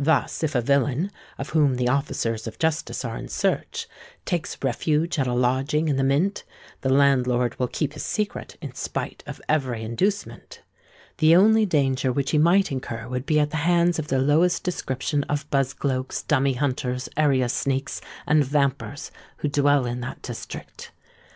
Thus, 0.00 0.42
if 0.42 0.56
a 0.56 0.60
villain, 0.60 1.12
of 1.38 1.50
whom 1.50 1.76
the 1.76 1.86
officers 1.88 2.48
of 2.48 2.58
justice 2.58 3.04
are 3.04 3.16
in 3.16 3.28
search, 3.28 3.86
takes 4.24 4.58
refuge 4.64 5.16
at 5.16 5.28
a 5.28 5.32
lodging 5.32 5.86
in 5.86 5.94
the 5.94 6.02
Mint, 6.02 6.42
the 6.80 6.88
landlord 6.88 7.56
will 7.56 7.68
keep 7.68 7.92
his 7.92 8.02
secret 8.02 8.56
in 8.60 8.74
spite 8.74 9.22
of 9.28 9.40
every 9.48 9.84
inducement. 9.84 10.62
The 11.18 11.36
only 11.36 11.66
danger 11.66 12.12
which 12.12 12.32
he 12.32 12.38
might 12.38 12.72
incur 12.72 13.06
would 13.06 13.26
be 13.26 13.38
at 13.38 13.50
the 13.50 13.58
hands 13.58 14.00
of 14.00 14.08
the 14.08 14.18
lowest 14.18 14.64
description 14.64 15.22
of 15.28 15.48
buzgloaks, 15.50 16.24
dummy 16.26 16.54
hunters, 16.54 17.08
area 17.16 17.48
sneaks, 17.48 18.00
and 18.26 18.44
vampers 18.44 19.12
who 19.36 19.48
dwell 19.48 19.86
in 19.86 20.00
that 20.00 20.20
district. 20.20 20.90